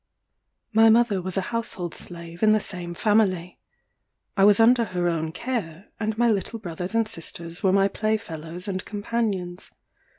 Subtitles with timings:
[0.73, 3.59] My mother was a household slave in the same family.
[4.35, 8.17] I was under her own care, and my little brothers and sisters were my play
[8.17, 9.69] fellows and companions.